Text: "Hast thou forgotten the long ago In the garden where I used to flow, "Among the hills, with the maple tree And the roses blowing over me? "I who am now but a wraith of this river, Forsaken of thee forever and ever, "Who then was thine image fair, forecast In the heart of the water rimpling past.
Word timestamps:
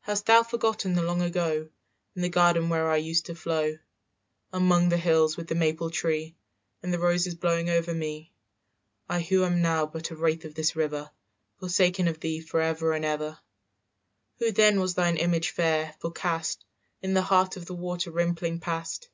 "Hast 0.00 0.26
thou 0.26 0.42
forgotten 0.42 0.92
the 0.92 1.00
long 1.00 1.22
ago 1.22 1.70
In 2.14 2.20
the 2.20 2.28
garden 2.28 2.68
where 2.68 2.90
I 2.90 2.98
used 2.98 3.24
to 3.24 3.34
flow, 3.34 3.78
"Among 4.52 4.90
the 4.90 4.98
hills, 4.98 5.38
with 5.38 5.46
the 5.48 5.54
maple 5.54 5.88
tree 5.88 6.36
And 6.82 6.92
the 6.92 6.98
roses 6.98 7.34
blowing 7.34 7.70
over 7.70 7.94
me? 7.94 8.30
"I 9.08 9.22
who 9.22 9.42
am 9.42 9.62
now 9.62 9.86
but 9.86 10.10
a 10.10 10.16
wraith 10.16 10.44
of 10.44 10.54
this 10.54 10.76
river, 10.76 11.10
Forsaken 11.60 12.08
of 12.08 12.20
thee 12.20 12.42
forever 12.42 12.92
and 12.92 13.06
ever, 13.06 13.38
"Who 14.40 14.52
then 14.52 14.80
was 14.80 14.96
thine 14.96 15.16
image 15.16 15.48
fair, 15.48 15.94
forecast 15.98 16.62
In 17.00 17.14
the 17.14 17.22
heart 17.22 17.56
of 17.56 17.64
the 17.64 17.74
water 17.74 18.10
rimpling 18.10 18.60
past. 18.60 19.08